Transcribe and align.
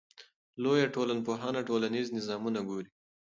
لویه 0.61 0.87
ټولنپوهنه 0.95 1.61
ټولنیز 1.69 2.07
نظامونه 2.17 2.59
ګوري. 2.69 2.89